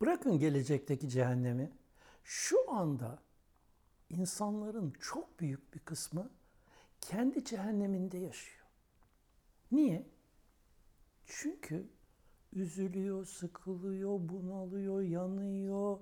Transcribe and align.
Bırakın 0.00 0.38
gelecekteki 0.38 1.08
cehennemi. 1.08 1.72
Şu 2.24 2.70
anda 2.70 3.18
insanların 4.10 4.92
çok 5.00 5.40
büyük 5.40 5.74
bir 5.74 5.78
kısmı 5.78 6.30
kendi 7.00 7.44
cehenneminde 7.44 8.18
yaşıyor. 8.18 8.66
Niye? 9.72 10.06
Çünkü 11.26 11.86
üzülüyor, 12.52 13.24
sıkılıyor, 13.24 14.18
bunalıyor, 14.20 15.02
yanıyor, 15.02 15.98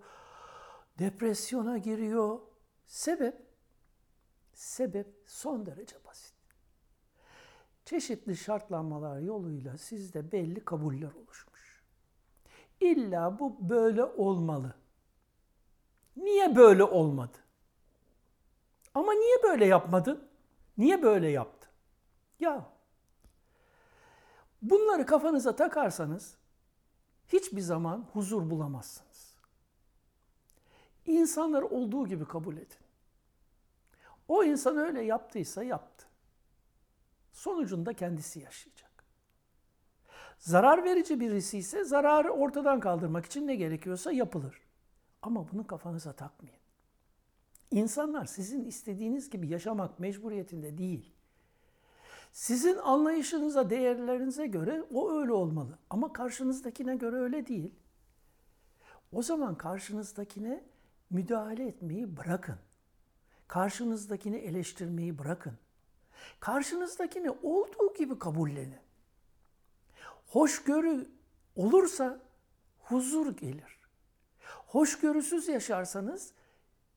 depresyona 0.98 1.78
giriyor. 1.78 2.40
Sebep? 2.86 3.46
Sebep 4.52 5.06
son 5.26 5.66
derece 5.66 5.96
basit. 6.04 6.34
Çeşitli 7.84 8.36
şartlanmalar 8.36 9.20
yoluyla 9.20 9.78
sizde 9.78 10.32
belli 10.32 10.64
kabuller 10.64 11.12
oluşmuş. 11.12 11.53
İlla 12.84 13.38
bu 13.38 13.56
böyle 13.68 14.04
olmalı. 14.04 14.74
Niye 16.16 16.56
böyle 16.56 16.84
olmadı? 16.84 17.38
Ama 18.94 19.12
niye 19.12 19.42
böyle 19.42 19.66
yapmadın? 19.66 20.28
Niye 20.78 21.02
böyle 21.02 21.28
yaptı? 21.28 21.68
Ya 22.40 22.66
bunları 24.62 25.06
kafanıza 25.06 25.56
takarsanız 25.56 26.36
hiçbir 27.28 27.60
zaman 27.60 28.06
huzur 28.12 28.50
bulamazsınız. 28.50 29.34
İnsanları 31.06 31.66
olduğu 31.66 32.06
gibi 32.06 32.24
kabul 32.24 32.56
edin. 32.56 32.84
O 34.28 34.44
insan 34.44 34.76
öyle 34.76 35.02
yaptıysa 35.02 35.64
yaptı. 35.64 36.06
Sonucunda 37.32 37.92
kendisi 37.92 38.40
yaşayacak. 38.40 38.93
Zarar 40.38 40.84
verici 40.84 41.20
birisi 41.20 41.58
ise 41.58 41.84
zararı 41.84 42.30
ortadan 42.30 42.80
kaldırmak 42.80 43.26
için 43.26 43.46
ne 43.46 43.56
gerekiyorsa 43.56 44.12
yapılır. 44.12 44.60
Ama 45.22 45.52
bunu 45.52 45.66
kafanıza 45.66 46.12
takmayın. 46.12 46.58
İnsanlar 47.70 48.24
sizin 48.24 48.64
istediğiniz 48.64 49.30
gibi 49.30 49.48
yaşamak 49.48 49.98
mecburiyetinde 50.00 50.78
değil. 50.78 51.14
Sizin 52.32 52.76
anlayışınıza, 52.76 53.70
değerlerinize 53.70 54.46
göre 54.46 54.84
o 54.94 55.12
öyle 55.12 55.32
olmalı. 55.32 55.78
Ama 55.90 56.12
karşınızdakine 56.12 56.96
göre 56.96 57.16
öyle 57.16 57.46
değil. 57.46 57.74
O 59.12 59.22
zaman 59.22 59.54
karşınızdakine 59.54 60.64
müdahale 61.10 61.66
etmeyi 61.66 62.16
bırakın. 62.16 62.56
Karşınızdakini 63.48 64.36
eleştirmeyi 64.36 65.18
bırakın. 65.18 65.58
Karşınızdakini 66.40 67.30
olduğu 67.30 67.94
gibi 67.98 68.18
kabullenin. 68.18 68.83
Hoşgörü 70.34 71.06
olursa 71.56 72.20
huzur 72.78 73.36
gelir. 73.36 73.78
Hoşgörüsüz 74.66 75.48
yaşarsanız 75.48 76.32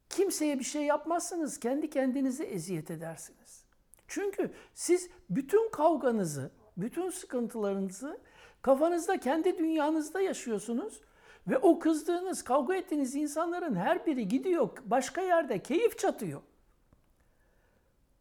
kimseye 0.10 0.60
bir 0.60 0.64
şey 0.64 0.84
yapmazsınız, 0.84 1.60
kendi 1.60 1.90
kendinize 1.90 2.44
eziyet 2.44 2.92
edersiniz. 2.92 3.64
Çünkü 4.08 4.52
siz 4.74 5.10
bütün 5.30 5.72
kavganızı, 5.72 6.52
bütün 6.78 7.10
sıkıntılarınızı 7.10 8.20
kafanızda, 8.62 9.20
kendi 9.20 9.58
dünyanızda 9.58 10.22
yaşıyorsunuz 10.22 11.02
ve 11.48 11.58
o 11.58 11.80
kızdığınız, 11.80 12.44
kavga 12.44 12.76
ettiğiniz 12.76 13.16
insanların 13.16 13.76
her 13.76 14.06
biri 14.06 14.28
gidiyor 14.28 14.70
başka 14.86 15.22
yerde 15.22 15.64
keyif 15.64 15.98
çatıyor. 15.98 16.42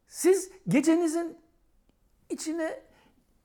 Siz 0.07 0.51
gecenizin 0.67 1.37
içine 2.29 2.83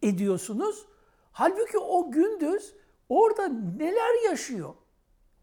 ediyorsunuz. 0.02 0.91
Halbuki 1.32 1.78
o 1.78 2.10
gündüz 2.10 2.74
orada 3.08 3.48
neler 3.78 4.30
yaşıyor? 4.30 4.74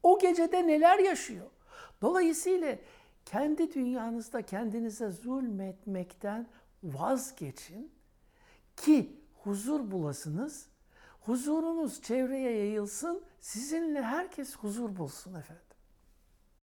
O 0.03 0.19
gecede 0.19 0.67
neler 0.67 0.99
yaşıyor? 0.99 1.47
Dolayısıyla 2.01 2.77
kendi 3.25 3.73
dünyanızda 3.73 4.41
kendinize 4.41 5.09
zulmetmekten 5.11 6.47
vazgeçin 6.83 7.91
ki 8.78 9.19
huzur 9.44 9.91
bulasınız. 9.91 10.69
Huzurunuz 11.22 12.01
çevreye 12.01 12.51
yayılsın. 12.57 13.23
Sizinle 13.39 14.01
herkes 14.01 14.55
huzur 14.55 14.97
bulsun 14.97 15.33
efendim. 15.33 15.69